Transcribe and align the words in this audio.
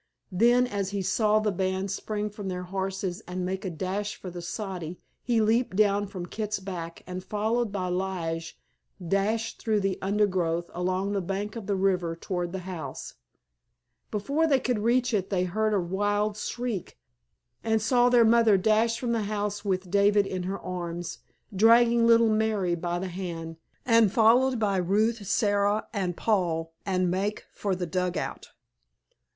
Then 0.31 0.65
as 0.65 0.89
he 0.89 1.03
saw 1.03 1.37
the 1.37 1.51
band 1.51 1.91
spring 1.91 2.31
from 2.31 2.47
their 2.47 2.63
horses 2.63 3.21
and 3.27 3.45
make 3.45 3.63
a 3.63 3.69
dash 3.69 4.15
for 4.15 4.31
the 4.31 4.41
soddy 4.41 4.99
he 5.21 5.39
leaped 5.41 5.75
down 5.75 6.07
from 6.07 6.25
Kit's 6.25 6.59
back, 6.59 7.03
and 7.05 7.23
followed 7.23 7.71
by 7.71 7.87
Lige 7.87 8.57
dashed 9.07 9.61
through 9.61 9.79
the 9.81 9.99
undergrowth 10.01 10.71
along 10.73 11.11
the 11.11 11.21
bank 11.21 11.55
of 11.55 11.67
the 11.67 11.75
river 11.75 12.15
toward 12.15 12.51
the 12.51 12.61
house. 12.65 13.13
Before 14.09 14.47
they 14.47 14.59
could 14.59 14.79
reach 14.79 15.13
it 15.13 15.29
they 15.29 15.43
heard 15.43 15.71
a 15.71 15.79
wild 15.79 16.35
shriek, 16.35 16.97
and 17.63 17.79
saw 17.79 18.09
their 18.09 18.25
mother 18.25 18.57
dash 18.57 18.97
from 18.99 19.11
the 19.11 19.25
house 19.25 19.63
with 19.63 19.91
David 19.91 20.25
in 20.25 20.41
her 20.49 20.57
arms, 20.61 21.19
dragging 21.55 22.07
little 22.07 22.27
Mary 22.29 22.73
by 22.73 22.97
the 22.97 23.07
hand, 23.09 23.57
and 23.85 24.11
followed 24.11 24.57
by 24.57 24.77
Ruth, 24.77 25.27
Sara, 25.27 25.85
and 25.93 26.17
Paul, 26.17 26.73
and 26.87 27.11
make 27.11 27.45
for 27.51 27.75
the 27.75 27.85
dugout. 27.85 28.47